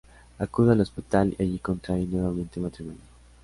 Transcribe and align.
Acude 0.39 0.71
al 0.71 0.81
hospital 0.81 1.35
y 1.37 1.43
allí 1.43 1.59
contraen 1.59 2.09
nuevamente 2.09 2.59
matrimonio. 2.59 3.03